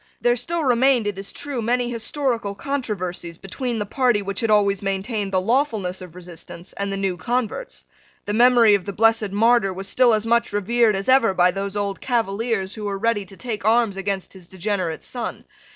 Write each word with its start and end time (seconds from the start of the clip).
There 0.19 0.35
still 0.35 0.63
remained, 0.63 1.05
it 1.05 1.19
is 1.19 1.31
true, 1.31 1.61
many 1.61 1.87
historical 1.91 2.55
controversies 2.55 3.37
between 3.37 3.77
the 3.77 3.85
party 3.85 4.23
which 4.23 4.39
had 4.39 4.49
always 4.49 4.81
maintained 4.81 5.31
the 5.31 5.39
lawfulness 5.39 6.01
of 6.01 6.15
resistance 6.15 6.73
and 6.73 6.91
the 6.91 6.97
new 6.97 7.17
converts. 7.17 7.85
The 8.25 8.33
memory 8.33 8.73
of 8.73 8.85
the 8.85 8.93
blessed 8.93 9.29
Martyr 9.29 9.71
was 9.71 9.87
still 9.87 10.15
as 10.15 10.25
much 10.25 10.53
revered 10.53 10.95
as 10.95 11.07
ever 11.07 11.35
by 11.35 11.51
those 11.51 11.75
old 11.75 12.01
Cavaliers 12.01 12.73
who 12.73 12.85
were 12.85 12.97
ready 12.97 13.25
to 13.25 13.37
take 13.37 13.63
arms 13.63 13.95
against 13.95 14.33
his 14.33 14.47
degenerate 14.47 15.03
son. 15.03 15.45